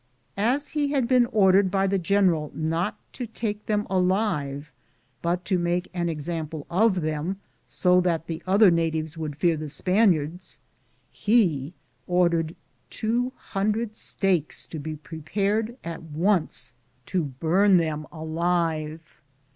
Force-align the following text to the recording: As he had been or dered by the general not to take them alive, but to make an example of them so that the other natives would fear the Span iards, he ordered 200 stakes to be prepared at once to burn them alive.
As 0.35 0.69
he 0.69 0.87
had 0.93 1.07
been 1.07 1.27
or 1.27 1.51
dered 1.53 1.69
by 1.69 1.85
the 1.85 1.99
general 1.99 2.51
not 2.55 2.97
to 3.13 3.27
take 3.27 3.67
them 3.67 3.85
alive, 3.87 4.71
but 5.21 5.45
to 5.45 5.59
make 5.59 5.91
an 5.93 6.09
example 6.09 6.65
of 6.71 7.01
them 7.01 7.39
so 7.67 8.01
that 8.01 8.25
the 8.25 8.41
other 8.47 8.71
natives 8.71 9.15
would 9.15 9.35
fear 9.35 9.55
the 9.55 9.69
Span 9.69 10.11
iards, 10.11 10.57
he 11.11 11.75
ordered 12.07 12.55
200 12.89 13.95
stakes 13.95 14.65
to 14.65 14.79
be 14.79 14.95
prepared 14.95 15.77
at 15.83 16.01
once 16.01 16.73
to 17.05 17.21
burn 17.23 17.77
them 17.77 18.07
alive. 18.11 19.21